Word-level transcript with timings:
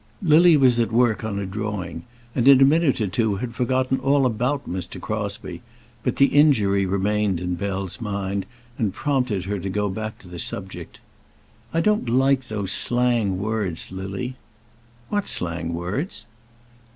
Lily 0.23 0.57
was 0.57 0.79
at 0.79 0.91
work 0.91 1.23
on 1.23 1.37
a 1.37 1.45
drawing, 1.45 2.05
and 2.33 2.47
in 2.47 2.59
a 2.59 2.65
minute 2.65 2.99
or 2.99 3.05
two 3.05 3.35
had 3.35 3.53
forgotten 3.53 3.99
all 3.99 4.25
about 4.25 4.67
Mr. 4.67 4.99
Crosbie; 4.99 5.61
but 6.01 6.15
the 6.15 6.25
injury 6.25 6.87
remained 6.87 7.39
on 7.39 7.53
Bell's 7.53 8.01
mind, 8.01 8.47
and 8.79 8.95
prompted 8.95 9.43
her 9.45 9.59
to 9.59 9.69
go 9.69 9.89
back 9.89 10.17
to 10.17 10.27
the 10.27 10.39
subject. 10.39 11.01
"I 11.71 11.81
don't 11.81 12.09
like 12.09 12.47
those 12.47 12.71
slang 12.71 13.37
words, 13.37 13.91
Lily." 13.91 14.37
"What 15.09 15.27
slang 15.27 15.71
words?" 15.75 16.25